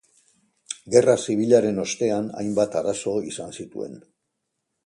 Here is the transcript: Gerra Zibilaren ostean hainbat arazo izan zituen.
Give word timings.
Gerra 0.95 1.15
Zibilaren 1.25 1.77
ostean 1.85 2.31
hainbat 2.41 2.81
arazo 2.83 3.15
izan 3.35 3.55
zituen. 3.61 3.99